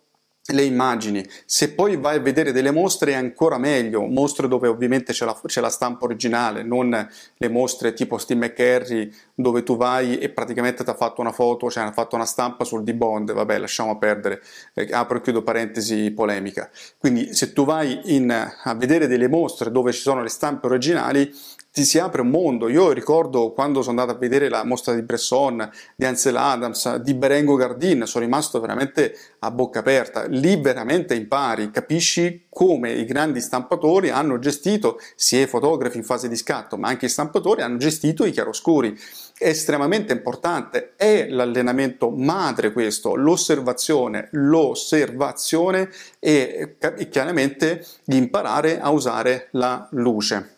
le 0.48 0.64
immagini. 0.64 1.28
Se 1.46 1.72
poi 1.72 1.98
vai 1.98 2.18
a 2.18 2.20
vedere 2.20 2.52
delle 2.52 2.70
mostre 2.70 3.12
è 3.12 3.16
ancora 3.16 3.58
meglio, 3.58 4.02
mostre 4.04 4.48
dove 4.48 4.68
ovviamente 4.68 5.12
c'è 5.12 5.26
la, 5.26 5.40
c'è 5.44 5.60
la, 5.60 5.70
stampa 5.70 6.06
originale, 6.06 6.62
non 6.62 6.90
le 7.38 7.50
mostre 7.50 7.94
tipo 7.94 8.20
Steve 8.20 8.48
McCarry 8.48 9.12
dove 9.34 9.64
tu 9.64 9.76
vai 9.76 10.20
e 10.20 10.30
praticamente 10.30 10.84
ti 10.84 10.90
ha 10.90 10.94
fatto 10.94 11.22
una 11.22 11.32
foto, 11.32 11.72
cioè 11.72 11.84
ha 11.84 11.92
fatto 11.92 12.16
una 12.16 12.26
stampa 12.26 12.64
sul 12.64 12.84
D-Bond, 12.84 13.34
vabbè 13.34 13.58
lasciamo 13.58 13.98
perdere, 13.98 14.42
eh, 14.76 14.88
apro 14.92 15.18
e 15.18 15.22
chiudo 15.22 15.42
parentesi 15.42 16.12
polemica. 16.12 16.70
Quindi 17.00 17.34
se 17.34 17.52
tu 17.52 17.66
vai 17.66 18.16
in, 18.16 18.30
a 18.32 18.76
vedere 18.76 19.08
delle 19.08 19.28
mostre 19.28 19.72
dove 19.72 19.92
ci 19.94 20.02
sono 20.02 20.22
le 20.22 20.30
stampe 20.30 20.68
originali, 20.68 21.34
ti 21.76 21.84
si 21.84 22.00
apre 22.00 22.22
un 22.22 22.30
mondo. 22.30 22.70
Io 22.70 22.94
ricordo 22.94 23.52
quando 23.52 23.82
sono 23.82 24.00
andato 24.00 24.16
a 24.16 24.20
vedere 24.20 24.48
la 24.48 24.64
mostra 24.64 24.94
di 24.94 25.02
Bresson, 25.02 25.70
di 25.98 26.06
Ansel 26.06 26.38
Adams, 26.38 26.96
di 27.00 27.14
Berengo 27.14 27.56
Gardin, 27.56 28.06
sono 28.06 28.24
rimasto 28.24 28.62
veramente 28.62 29.14
a 29.40 29.52
bocca 29.52 29.80
aperta. 29.80 30.26
Lì 30.26 30.56
veramente 30.56 31.16
impari, 31.16 31.72
capisci 31.72 32.46
come 32.48 32.94
i 32.94 33.04
grandi 33.04 33.42
stampatori 33.42 34.10
hanno 34.10 34.40
gestito, 34.40 35.00
sia 35.18 35.42
i 35.42 35.48
fotografi 35.48 35.98
in 35.98 36.06
fase 36.06 36.30
di 36.30 36.38
scatto, 36.38 36.78
ma 36.78 36.88
anche 36.88 37.08
i 37.08 37.10
stampatori 37.10 37.62
hanno 37.62 37.76
gestito 37.76 38.24
i 38.24 38.32
chiaroscuri. 38.32 38.98
È 39.38 39.50
estremamente 39.50 40.14
importante, 40.14 40.94
è 40.96 41.28
l'allenamento 41.28 42.10
madre 42.10 42.72
questo, 42.72 43.16
l'osservazione, 43.16 44.30
l'osservazione 44.32 45.90
e, 46.20 46.78
e 46.80 47.10
chiaramente 47.10 47.86
imparare 48.06 48.80
a 48.80 48.92
usare 48.92 49.50
la 49.52 49.90
luce. 49.92 50.55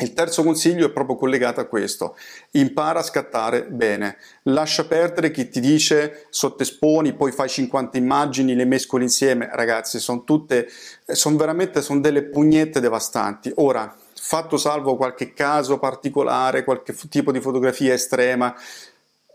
Il 0.00 0.12
terzo 0.12 0.44
consiglio 0.44 0.86
è 0.86 0.90
proprio 0.90 1.16
collegato 1.16 1.58
a 1.58 1.64
questo. 1.64 2.16
Impara 2.52 3.00
a 3.00 3.02
scattare 3.02 3.64
bene. 3.64 4.16
Lascia 4.44 4.84
perdere 4.84 5.32
chi 5.32 5.48
ti 5.48 5.58
dice 5.58 6.26
sottesponi, 6.30 7.14
poi 7.14 7.32
fai 7.32 7.48
50 7.48 7.98
immagini, 7.98 8.54
le 8.54 8.64
mescoli 8.64 9.02
insieme. 9.02 9.48
Ragazzi, 9.52 9.98
sono 9.98 10.22
tutte, 10.22 10.68
sono 11.04 11.36
veramente 11.36 11.82
sono 11.82 11.98
delle 11.98 12.22
pugnette 12.22 12.78
devastanti. 12.78 13.50
Ora, 13.56 13.92
fatto 14.14 14.56
salvo 14.56 14.94
qualche 14.94 15.34
caso 15.34 15.78
particolare, 15.78 16.62
qualche 16.62 16.94
tipo 17.08 17.32
di 17.32 17.40
fotografia 17.40 17.92
estrema, 17.92 18.54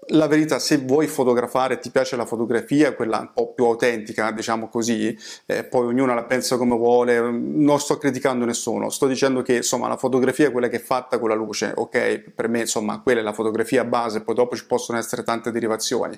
la 0.08 0.28
verità, 0.28 0.60
se 0.60 0.78
vuoi 0.78 1.08
fotografare, 1.08 1.80
ti 1.80 1.90
piace 1.90 2.16
la 2.16 2.26
fotografia, 2.26 2.94
quella 2.94 3.20
un 3.20 3.32
po' 3.34 3.54
più 3.54 3.66
autentica, 3.66 4.32
diciamo 4.32 4.70
così, 4.70 5.18
eh, 5.46 5.64
poi 5.64 5.88
ognuno 5.88 6.14
la 6.14 6.24
pensa 6.24 6.58
come 6.58 6.76
vuole, 6.76 7.20
non 7.32 7.80
sto 7.80 7.98
criticando 7.98 8.46
nessuno, 8.46 8.90
sto 8.90 9.08
dicendo 9.08 9.42
che 9.42 9.58
insomma 9.58 9.88
la 9.88 9.98
fotografia 9.98 10.48
è 10.48 10.52
quella 10.52 10.68
che 10.68 10.78
è 10.78 10.82
fatta 10.82 11.20
con 11.20 11.30
la 11.30 11.36
luce, 11.36 11.72
ok? 11.76 12.32
Per 12.36 12.48
me 12.48 12.62
insomma 12.62 13.02
quella 13.02 13.22
è 13.22 13.24
la 13.24 13.34
fotografia 13.34 13.84
base, 13.84 14.22
poi 14.22 14.36
dopo 14.36 14.56
ci 14.56 14.66
possono 14.66 14.98
essere 14.98 15.24
tante 15.24 15.52
derivazioni. 15.52 16.18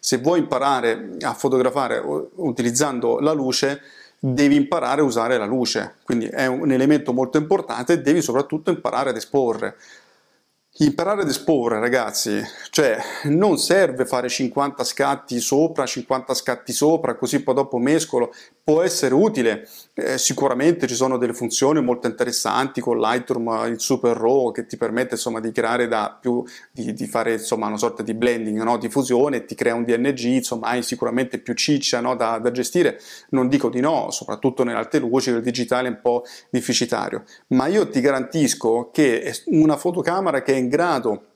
Se 0.00 0.18
vuoi 0.18 0.40
imparare 0.40 1.16
a 1.20 1.34
fotografare 1.34 2.02
utilizzando 2.36 3.18
la 3.20 3.32
luce, 3.32 3.80
devi 4.18 4.56
imparare 4.56 5.02
a 5.02 5.04
usare 5.04 5.36
la 5.36 5.46
luce, 5.46 5.96
quindi 6.04 6.26
è 6.26 6.46
un 6.46 6.72
elemento 6.72 7.12
molto 7.12 7.38
importante, 7.38 8.00
devi 8.00 8.22
soprattutto 8.22 8.70
imparare 8.70 9.10
ad 9.10 9.16
esporre. 9.16 9.76
Imparare 10.78 11.22
ad 11.22 11.28
esporre, 11.28 11.80
ragazzi, 11.80 12.38
cioè 12.68 12.98
non 13.24 13.56
serve 13.56 14.04
fare 14.04 14.28
50 14.28 14.84
scatti 14.84 15.40
sopra, 15.40 15.86
50 15.86 16.34
scatti 16.34 16.72
sopra, 16.74 17.16
così 17.16 17.42
poi 17.42 17.54
dopo 17.54 17.78
mescolo, 17.78 18.30
può 18.66 18.82
essere 18.82 19.14
utile, 19.14 19.68
eh, 19.94 20.18
sicuramente 20.18 20.88
ci 20.88 20.96
sono 20.96 21.18
delle 21.18 21.34
funzioni 21.34 21.80
molto 21.80 22.08
interessanti 22.08 22.80
con 22.80 22.98
Lightroom, 22.98 23.68
il 23.68 23.78
Super 23.78 24.16
RAW 24.16 24.50
che 24.50 24.66
ti 24.66 24.76
permette 24.76 25.14
insomma 25.14 25.38
di 25.38 25.52
creare 25.52 25.86
da 25.86 26.18
più, 26.20 26.42
di, 26.72 26.92
di 26.92 27.06
fare 27.06 27.34
insomma 27.34 27.68
una 27.68 27.76
sorta 27.76 28.02
di 28.02 28.12
blending, 28.12 28.60
no? 28.62 28.76
di 28.76 28.88
fusione, 28.88 29.44
ti 29.44 29.54
crea 29.54 29.76
un 29.76 29.84
DNG, 29.84 30.18
insomma 30.24 30.66
hai 30.66 30.82
sicuramente 30.82 31.38
più 31.38 31.54
ciccia 31.54 32.00
no? 32.00 32.16
da, 32.16 32.40
da 32.40 32.50
gestire, 32.50 32.98
non 33.28 33.46
dico 33.46 33.70
di 33.70 33.78
no, 33.78 34.10
soprattutto 34.10 34.64
nelle 34.64 34.78
alte 34.78 34.98
luci, 34.98 35.30
il 35.30 35.42
digitale 35.42 35.86
è 35.86 35.90
un 35.92 36.00
po' 36.02 36.24
difficitario, 36.50 37.22
ma 37.50 37.68
io 37.68 37.88
ti 37.88 38.00
garantisco 38.00 38.90
che 38.92 39.32
una 39.44 39.76
fotocamera 39.76 40.42
che 40.42 40.54
è 40.54 40.56
in 40.56 40.68
grado 40.68 41.35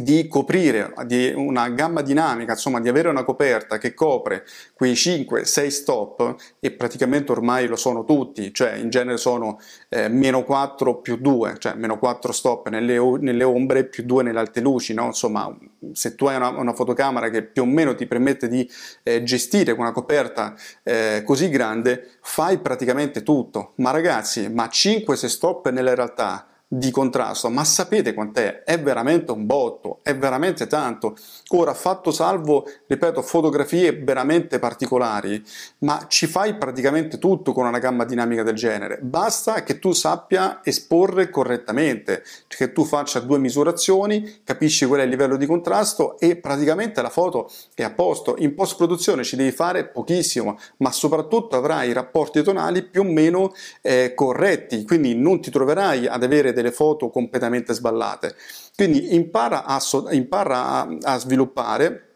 di 0.00 0.26
coprire 0.26 0.94
di 1.04 1.34
una 1.36 1.68
gamma 1.68 2.00
dinamica, 2.00 2.52
insomma 2.52 2.80
di 2.80 2.88
avere 2.88 3.10
una 3.10 3.24
coperta 3.24 3.76
che 3.76 3.92
copre 3.92 4.46
quei 4.72 4.94
5-6 4.94 5.66
stop 5.68 6.34
e 6.60 6.70
praticamente 6.70 7.30
ormai 7.30 7.66
lo 7.66 7.76
sono 7.76 8.06
tutti, 8.06 8.54
cioè 8.54 8.72
in 8.72 8.88
genere 8.88 9.18
sono 9.18 9.60
eh, 9.90 10.08
meno 10.08 10.44
4 10.44 11.00
più 11.02 11.16
2, 11.16 11.56
cioè 11.58 11.74
meno 11.74 11.98
4 11.98 12.32
stop 12.32 12.68
nelle, 12.70 12.98
nelle 13.18 13.44
ombre 13.44 13.84
più 13.84 14.04
2 14.04 14.22
nelle 14.22 14.38
alte 14.38 14.62
luci, 14.62 14.94
no? 14.94 15.06
insomma 15.06 15.54
se 15.92 16.14
tu 16.14 16.24
hai 16.24 16.36
una, 16.36 16.48
una, 16.48 16.72
fotocamera 16.72 17.28
che 17.28 17.42
più 17.42 17.62
o 17.62 17.66
meno 17.66 17.94
ti 17.94 18.06
permette 18.06 18.48
di 18.48 18.66
eh, 19.02 19.22
gestire 19.24 19.74
con 19.74 19.84
una 19.84 19.92
coperta 19.92 20.54
eh, 20.82 21.22
così 21.22 21.50
grande, 21.50 22.12
fai 22.22 22.58
praticamente 22.60 23.22
tutto, 23.22 23.72
ma 23.76 23.90
ragazzi, 23.90 24.48
ma 24.48 24.70
5-6 24.72 25.26
stop 25.26 25.68
nella 25.68 25.94
realtà 25.94 26.46
di 26.74 26.90
contrasto, 26.90 27.50
ma 27.50 27.64
sapete 27.64 28.14
quant'è? 28.14 28.62
È 28.64 28.80
veramente 28.80 29.30
un 29.30 29.44
botto, 29.44 29.98
è 30.02 30.16
veramente 30.16 30.66
tanto. 30.66 31.14
Ora, 31.48 31.74
fatto 31.74 32.10
salvo, 32.10 32.66
ripeto, 32.86 33.20
fotografie 33.20 33.92
veramente 33.92 34.58
particolari, 34.58 35.44
ma 35.80 36.06
ci 36.08 36.26
fai 36.26 36.54
praticamente 36.54 37.18
tutto 37.18 37.52
con 37.52 37.66
una 37.66 37.78
gamma 37.78 38.06
dinamica 38.06 38.42
del 38.42 38.54
genere. 38.54 38.98
Basta 39.02 39.64
che 39.64 39.78
tu 39.78 39.92
sappia 39.92 40.60
esporre 40.64 41.28
correttamente, 41.28 42.22
che 42.48 42.72
tu 42.72 42.86
faccia 42.86 43.20
due 43.20 43.38
misurazioni, 43.38 44.40
capisci 44.42 44.86
qual 44.86 45.00
è 45.00 45.02
il 45.02 45.10
livello 45.10 45.36
di 45.36 45.44
contrasto 45.44 46.18
e 46.18 46.36
praticamente 46.36 47.02
la 47.02 47.10
foto 47.10 47.50
è 47.74 47.82
a 47.82 47.90
posto. 47.90 48.36
In 48.38 48.54
post 48.54 48.76
produzione 48.76 49.24
ci 49.24 49.36
devi 49.36 49.52
fare 49.52 49.88
pochissimo, 49.88 50.58
ma 50.78 50.90
soprattutto 50.90 51.54
avrai 51.54 51.92
rapporti 51.92 52.42
tonali 52.42 52.82
più 52.82 53.02
o 53.02 53.04
meno 53.04 53.52
eh, 53.82 54.14
corretti, 54.14 54.84
quindi 54.84 55.14
non 55.14 55.42
ti 55.42 55.50
troverai 55.50 56.06
ad 56.06 56.22
avere 56.22 56.54
delle 56.54 56.61
delle 56.62 56.74
foto 56.74 57.10
completamente 57.10 57.74
sballate. 57.74 58.34
Quindi 58.76 59.14
impara 59.14 59.64
a, 59.64 59.80
impara 60.10 60.64
a, 60.66 60.96
a 61.02 61.18
sviluppare 61.18 62.08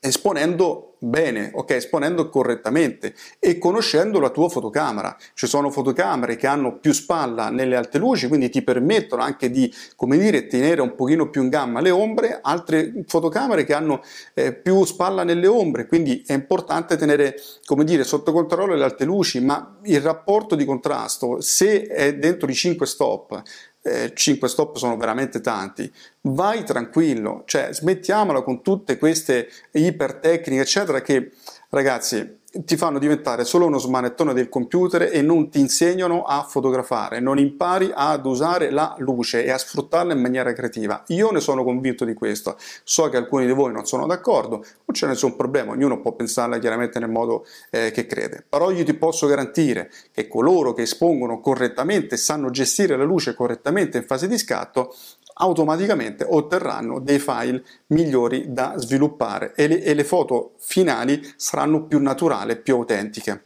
esponendo 0.00 0.95
bene, 1.08 1.50
ok, 1.54 1.70
esponendo 1.72 2.28
correttamente 2.28 3.14
e 3.38 3.58
conoscendo 3.58 4.20
la 4.20 4.30
tua 4.30 4.48
fotocamera. 4.48 5.16
Ci 5.34 5.46
sono 5.46 5.70
fotocamere 5.70 6.36
che 6.36 6.46
hanno 6.46 6.78
più 6.78 6.92
spalla 6.92 7.48
nelle 7.50 7.76
alte 7.76 7.98
luci, 7.98 8.28
quindi 8.28 8.48
ti 8.50 8.62
permettono 8.62 9.22
anche 9.22 9.50
di, 9.50 9.72
come 9.94 10.18
dire, 10.18 10.46
tenere 10.46 10.80
un 10.80 10.94
pochino 10.94 11.30
più 11.30 11.42
in 11.42 11.48
gamma 11.48 11.80
le 11.80 11.90
ombre, 11.90 12.40
altre 12.42 13.04
fotocamere 13.06 13.64
che 13.64 13.74
hanno 13.74 14.02
eh, 14.34 14.52
più 14.52 14.84
spalla 14.84 15.24
nelle 15.24 15.46
ombre, 15.46 15.86
quindi 15.86 16.22
è 16.26 16.32
importante 16.32 16.96
tenere, 16.96 17.36
come 17.64 17.84
dire, 17.84 18.04
sotto 18.04 18.32
controllo 18.32 18.74
le 18.74 18.84
alte 18.84 19.04
luci, 19.04 19.40
ma 19.40 19.78
il 19.84 20.00
rapporto 20.00 20.54
di 20.54 20.64
contrasto, 20.64 21.40
se 21.40 21.86
è 21.86 22.14
dentro 22.16 22.50
i 22.50 22.54
5 22.54 22.86
stop, 22.86 23.42
eh, 23.86 24.12
5 24.14 24.48
stop 24.48 24.76
sono 24.76 24.96
veramente 24.96 25.40
tanti. 25.40 25.90
Vai 26.22 26.64
tranquillo, 26.64 27.42
cioè 27.46 27.72
smettiamola 27.72 28.42
con 28.42 28.62
tutte 28.62 28.98
queste 28.98 29.48
ipertecniche, 29.72 30.62
eccetera, 30.62 31.00
che 31.00 31.32
ragazzi 31.70 32.35
ti 32.64 32.76
fanno 32.76 32.98
diventare 32.98 33.44
solo 33.44 33.66
uno 33.66 33.78
smanettone 33.78 34.32
del 34.32 34.48
computer 34.48 35.10
e 35.12 35.22
non 35.22 35.50
ti 35.50 35.60
insegnano 35.60 36.22
a 36.22 36.42
fotografare, 36.42 37.20
non 37.20 37.38
impari 37.38 37.90
ad 37.92 38.24
usare 38.26 38.70
la 38.70 38.94
luce 38.98 39.44
e 39.44 39.50
a 39.50 39.58
sfruttarla 39.58 40.12
in 40.12 40.20
maniera 40.20 40.52
creativa. 40.52 41.02
Io 41.08 41.30
ne 41.30 41.40
sono 41.40 41.64
convinto 41.64 42.04
di 42.04 42.14
questo. 42.14 42.56
So 42.84 43.08
che 43.08 43.16
alcuni 43.16 43.46
di 43.46 43.52
voi 43.52 43.72
non 43.72 43.86
sono 43.86 44.06
d'accordo, 44.06 44.56
non 44.56 44.92
c'è 44.92 45.06
nessun 45.06 45.36
problema, 45.36 45.72
ognuno 45.72 46.00
può 46.00 46.12
pensarla 46.12 46.58
chiaramente 46.58 46.98
nel 46.98 47.10
modo 47.10 47.46
eh, 47.70 47.90
che 47.90 48.06
crede. 48.06 48.44
Però 48.48 48.70
io 48.70 48.84
ti 48.84 48.94
posso 48.94 49.26
garantire 49.26 49.90
che 50.12 50.28
coloro 50.28 50.72
che 50.72 50.82
espongono 50.82 51.40
correttamente, 51.40 52.16
sanno 52.16 52.50
gestire 52.50 52.96
la 52.96 53.04
luce 53.04 53.34
correttamente 53.34 53.98
in 53.98 54.04
fase 54.04 54.28
di 54.28 54.38
scatto, 54.38 54.94
automaticamente 55.38 56.24
otterranno 56.28 57.00
dei 57.00 57.18
file 57.18 57.62
migliori 57.88 58.52
da 58.52 58.74
sviluppare 58.76 59.52
e 59.54 59.66
le, 59.66 59.82
e 59.82 59.94
le 59.94 60.04
foto 60.04 60.52
finali 60.58 61.20
saranno 61.36 61.84
più 61.84 62.00
naturali, 62.00 62.56
più 62.56 62.76
autentiche. 62.76 63.42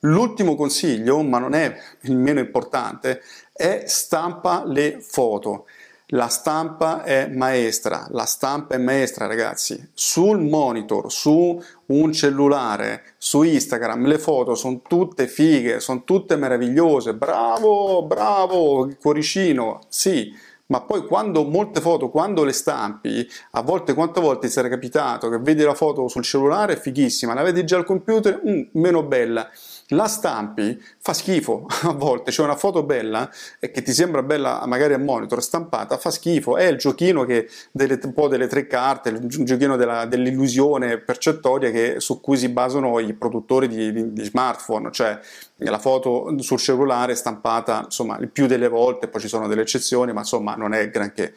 L'ultimo 0.00 0.56
consiglio, 0.56 1.22
ma 1.22 1.38
non 1.38 1.54
è 1.54 1.74
il 2.02 2.16
meno 2.16 2.40
importante, 2.40 3.22
è 3.52 3.84
stampa 3.86 4.64
le 4.66 4.98
foto. 5.00 5.66
La 6.14 6.28
stampa 6.28 7.04
è 7.04 7.28
maestra, 7.28 8.06
la 8.10 8.26
stampa 8.26 8.74
è 8.74 8.78
maestra 8.78 9.26
ragazzi. 9.26 9.90
Sul 9.94 10.40
monitor, 10.40 11.10
su 11.10 11.58
un 11.86 12.12
cellulare, 12.12 13.14
su 13.16 13.42
Instagram, 13.42 14.04
le 14.06 14.18
foto 14.18 14.54
sono 14.54 14.82
tutte 14.86 15.26
fighe, 15.26 15.80
sono 15.80 16.02
tutte 16.04 16.36
meravigliose. 16.36 17.14
Bravo, 17.14 18.04
bravo, 18.04 18.90
cuoricino, 19.00 19.78
sì 19.88 20.50
ma 20.72 20.80
poi 20.80 21.04
quando 21.04 21.44
molte 21.44 21.82
foto, 21.82 22.08
quando 22.08 22.44
le 22.44 22.52
stampi, 22.52 23.28
a 23.50 23.60
volte 23.60 23.92
quante 23.92 24.22
volte 24.22 24.46
ti 24.46 24.52
sarà 24.54 24.70
capitato 24.70 25.28
che 25.28 25.36
vedi 25.38 25.62
la 25.62 25.74
foto 25.74 26.08
sul 26.08 26.22
cellulare, 26.22 26.72
è 26.72 26.80
fighissima, 26.80 27.34
la 27.34 27.42
vedi 27.42 27.62
già 27.66 27.76
al 27.76 27.84
computer, 27.84 28.40
mm, 28.42 28.62
meno 28.72 29.02
bella 29.02 29.50
la 29.88 30.06
stampi, 30.06 30.80
fa 30.98 31.12
schifo 31.12 31.66
a 31.82 31.92
volte, 31.92 32.30
c'è 32.30 32.42
una 32.42 32.56
foto 32.56 32.82
bella 32.82 33.30
e 33.58 33.70
che 33.70 33.82
ti 33.82 33.92
sembra 33.92 34.22
bella 34.22 34.62
magari 34.66 34.94
a 34.94 34.98
monitor 34.98 35.42
stampata, 35.42 35.98
fa 35.98 36.10
schifo, 36.10 36.56
è 36.56 36.64
il 36.64 36.76
giochino 36.76 37.24
che 37.24 37.48
delle, 37.70 37.98
un 38.02 38.12
po' 38.12 38.28
delle 38.28 38.46
tre 38.46 38.66
carte, 38.66 39.10
il 39.10 39.26
giochino 39.26 39.76
della, 39.76 40.06
dell'illusione 40.06 40.98
percettoria 40.98 41.70
che, 41.70 42.00
su 42.00 42.20
cui 42.20 42.36
si 42.36 42.48
basano 42.48 42.98
i 42.98 43.12
produttori 43.14 43.68
di, 43.68 43.92
di, 43.92 44.12
di 44.12 44.24
smartphone, 44.24 44.90
cioè 44.92 45.18
la 45.56 45.78
foto 45.78 46.34
sul 46.38 46.58
cellulare 46.58 47.14
stampata 47.14 47.82
insomma 47.84 48.18
il 48.18 48.28
più 48.28 48.46
delle 48.46 48.68
volte, 48.68 49.08
poi 49.08 49.20
ci 49.20 49.28
sono 49.28 49.46
delle 49.46 49.62
eccezioni, 49.62 50.12
ma 50.12 50.20
insomma 50.20 50.54
non 50.54 50.72
è 50.74 50.88
granché. 50.90 51.34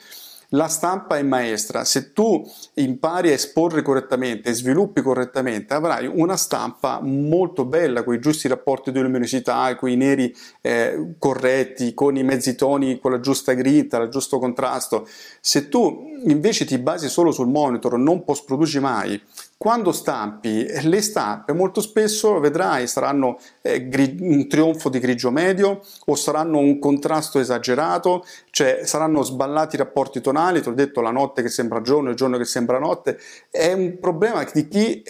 La 0.49 0.67
stampa 0.67 1.17
è 1.17 1.23
maestra, 1.23 1.83
se 1.83 2.13
tu 2.13 2.43
impari 2.75 3.29
a 3.29 3.33
esporre 3.33 3.81
correttamente 3.81 4.53
sviluppi 4.53 5.01
correttamente 5.01 5.73
avrai 5.73 6.07
una 6.07 6.37
stampa 6.37 6.99
molto 7.01 7.65
bella 7.65 8.03
con 8.03 8.13
i 8.13 8.19
giusti 8.19 8.47
rapporti 8.47 8.91
di 8.91 8.99
luminosità, 8.99 9.75
con 9.75 9.89
i 9.89 9.95
neri 9.95 10.33
eh, 10.61 11.15
corretti, 11.17 11.93
con 11.93 12.15
i 12.15 12.23
mezzi 12.23 12.55
toni, 12.55 12.99
con 12.99 13.11
la 13.11 13.19
giusta 13.19 13.53
grinta, 13.53 13.97
il 13.97 14.09
giusto 14.09 14.39
contrasto. 14.39 15.07
Se 15.39 15.67
tu 15.69 16.13
invece 16.25 16.65
ti 16.65 16.77
basi 16.77 17.09
solo 17.09 17.31
sul 17.31 17.47
monitor, 17.47 17.97
non 17.97 18.23
post 18.23 18.45
produci 18.45 18.79
mai, 18.79 19.21
quando 19.57 19.91
stampi 19.93 20.65
le 20.83 21.01
stampe 21.01 21.53
molto 21.53 21.79
spesso 21.81 22.39
vedrai 22.39 22.87
saranno 22.87 23.37
eh, 23.61 23.87
gri- 23.87 24.17
un 24.19 24.47
trionfo 24.49 24.89
di 24.89 24.99
grigio 24.99 25.31
medio 25.31 25.81
o 26.05 26.15
saranno 26.15 26.57
un 26.59 26.77
contrasto 26.77 27.39
esagerato, 27.39 28.25
cioè 28.49 28.81
saranno 28.83 29.21
sballati 29.23 29.75
i 29.75 29.79
rapporti 29.79 30.19
tonali, 30.19 30.61
ti 30.61 30.67
ho 30.67 30.73
detto 30.73 30.99
la 30.99 31.11
notte 31.11 31.41
che 31.41 31.49
sembra 31.49 31.81
giorno 31.81 32.09
il 32.09 32.15
giorno 32.15 32.37
che 32.37 32.45
sembra 32.45 32.79
notte, 32.79 33.17
è 33.49 33.71
un 33.71 33.97
problema 33.99 34.43
di 34.43 34.67
chi, 34.67 35.03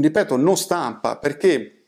ripeto, 0.00 0.36
non 0.36 0.56
stampa 0.56 1.16
perché 1.16 1.79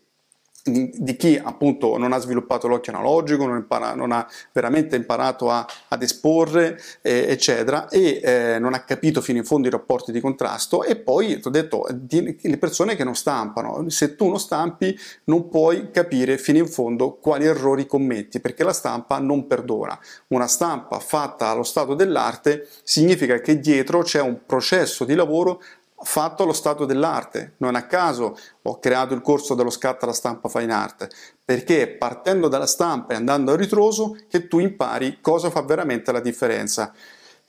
di, 0.65 1.17
chi 1.17 1.41
appunto 1.43 1.97
non 1.99 2.13
ha 2.13 2.19
sviluppato 2.19 2.69
l'occhio 2.69 2.93
analogico, 2.93 3.47
non, 3.47 3.57
impara, 3.57 3.95
non 3.95 4.13
ha 4.13 4.27
veramente 4.53 4.95
imparato 4.97 5.51
a, 5.51 5.67
ad 5.89 6.03
esporre, 6.03 6.81
eh, 7.01 7.27
eccetera, 7.29 7.89
e 7.89 8.21
eh, 8.23 8.59
non 8.61 8.75
ha 8.75 8.81
capito 8.85 9.21
fino 9.21 9.39
in 9.39 9.45
fondo 9.45 9.67
i 9.67 9.71
rapporti 9.71 10.13
di 10.13 10.21
contrasto. 10.21 10.85
E 10.85 10.97
poi 10.97 11.41
ti 11.41 11.49
ho 11.49 11.51
detto, 11.51 11.87
di, 11.93 12.39
le 12.41 12.59
persone 12.59 12.95
che 12.95 13.05
non 13.05 13.17
stampano, 13.17 13.89
se 13.91 14.15
tu 14.15 14.29
non 14.29 14.39
stampi, 14.39 14.97
non 15.25 15.49
puoi 15.49 15.91
capire 15.91 16.39
fino 16.39 16.59
in 16.59 16.69
fondo 16.69 17.15
quali 17.15 17.45
errori 17.45 17.87
commetti, 17.87 18.41
perché 18.41 18.63
la 18.63 18.73
stampa 18.73 19.19
non 19.19 19.47
perdona. 19.47 19.99
Una 20.29 20.47
stampa 20.47 20.99
fatta 21.01 21.49
allo 21.49 21.65
stato 21.65 21.95
dell'arte 21.95 22.69
significa 22.83 23.41
che 23.41 23.59
dietro 23.59 24.03
c'è 24.03 24.21
un 24.21 24.41
processo 24.47 25.05
di 25.05 25.15
lavoro 25.15 25.61
fatto 26.03 26.43
allo 26.43 26.53
stato 26.53 26.85
dell'arte. 26.85 27.55
Non 27.59 27.75
a 27.75 27.87
caso 27.87 28.37
ho 28.63 28.79
creato 28.79 29.15
il 29.15 29.21
corso 29.21 29.55
dello 29.55 29.71
scatto 29.71 30.05
alla 30.05 30.15
stampa 30.15 30.49
fine 30.49 30.73
art, 30.73 31.09
perché 31.45 31.89
partendo 31.89 32.49
dalla 32.49 32.67
stampa 32.67 33.13
e 33.13 33.17
andando 33.17 33.53
a 33.53 33.57
ritroso 33.57 34.17
che 34.29 34.49
tu 34.49 34.59
impari 34.59 35.21
cosa 35.21 35.51
fa 35.51 35.63
veramente 35.63 36.13
la 36.13 36.21
differenza. 36.21 36.93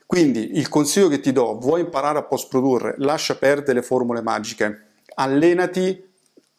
Quindi 0.06 0.58
il 0.58 0.68
consiglio 0.68 1.08
che 1.08 1.20
ti 1.20 1.32
do, 1.32 1.58
vuoi 1.58 1.80
imparare 1.80 2.18
a 2.18 2.24
post 2.24 2.48
produrre, 2.48 2.94
lascia 2.98 3.36
perdere 3.36 3.80
le 3.80 3.82
formule 3.82 4.20
magiche, 4.20 4.86
allenati 5.14 6.12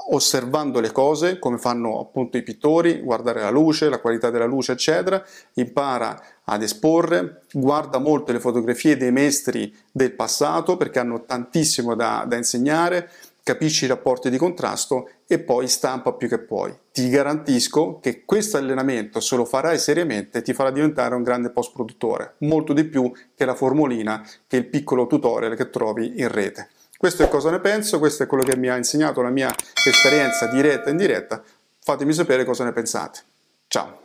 osservando 0.08 0.80
le 0.80 0.92
cose 0.92 1.40
come 1.40 1.58
fanno 1.58 2.00
appunto 2.00 2.38
i 2.38 2.44
pittori, 2.44 3.02
guardare 3.02 3.42
la 3.42 3.50
luce, 3.50 3.90
la 3.90 4.00
qualità 4.00 4.30
della 4.30 4.46
luce 4.46 4.74
eccetera, 4.74 5.24
impara 5.54 6.22
ad 6.46 6.62
esporre, 6.62 7.42
guarda 7.52 7.98
molto 7.98 8.32
le 8.32 8.40
fotografie 8.40 8.98
dei 8.98 9.12
maestri 9.12 9.76
del 9.92 10.14
passato 10.14 10.78
perché 10.78 11.00
hanno 11.00 11.24
tantissimo 11.26 11.96
da, 11.96 12.26
da 12.28 12.36
insegnare, 12.36 13.10
capisci 13.44 13.86
i 13.86 13.88
rapporti 13.88 14.30
di 14.30 14.38
contrasto 14.38 15.10
e 15.28 15.40
poi 15.40 15.68
stampa 15.68 16.14
più 16.14 16.28
che 16.28 16.40
puoi. 16.40 16.76
Ti 16.92 17.10
garantisco 17.10 18.00
che 18.00 18.26
questo 18.26 18.58
allenamento, 18.58 19.20
se 19.20 19.36
lo 19.36 19.46
farai 19.46 19.78
seriamente, 19.78 20.42
ti 20.42 20.54
farà 20.54 20.72
diventare 20.72 21.16
un 21.16 21.24
grande 21.24 21.52
post 21.52 21.72
produttore, 21.74 22.36
molto 22.40 22.74
di 22.74 22.84
più 22.86 23.12
che 23.36 23.46
la 23.46 23.56
formulina, 23.56 24.28
che 24.48 24.58
il 24.58 24.66
piccolo 24.66 25.08
tutorial 25.08 25.56
che 25.56 25.70
trovi 25.70 26.20
in 26.20 26.28
rete. 26.28 26.70
Questo 26.98 27.24
è 27.24 27.28
cosa 27.28 27.52
ne 27.52 27.60
penso, 27.60 28.00
questo 28.00 28.24
è 28.24 28.28
quello 28.28 28.44
che 28.44 28.58
mi 28.58 28.70
ha 28.70 28.78
insegnato 28.78 29.22
la 29.22 29.30
mia 29.30 29.54
esperienza 29.86 30.48
diretta 30.48 30.88
e 30.88 30.92
indiretta. 30.92 31.44
Fatemi 31.82 32.14
sapere 32.14 32.46
cosa 32.46 32.64
ne 32.64 32.72
pensate. 32.72 33.20
Ciao! 33.68 34.05